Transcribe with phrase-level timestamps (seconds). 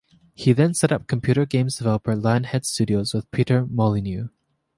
[0.33, 4.29] He then set up computer games developer Lionhead Studios with Peter Molyneux.